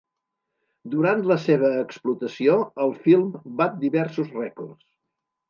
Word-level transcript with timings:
Durant 0.93 1.19
la 1.31 1.37
seva 1.43 1.69
explotació, 1.81 2.57
el 2.87 2.95
film 3.05 3.29
bat 3.61 3.79
diversos 3.87 4.35
rècords. 4.41 4.91